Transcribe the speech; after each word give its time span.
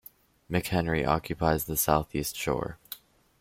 McHenry 0.49 1.07
occupies 1.07 1.65
the 1.65 1.77
southeast 1.77 2.35
shore. 2.35 2.79